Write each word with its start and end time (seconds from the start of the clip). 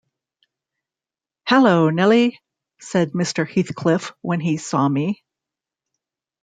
‘Hallo, 1.45 1.91
Nelly!’ 1.91 2.39
said 2.79 3.11
Mr. 3.11 3.47
Heathcliff, 3.47 4.13
when 4.21 4.39
he 4.39 4.57
saw 4.57 4.87
me. 4.89 5.23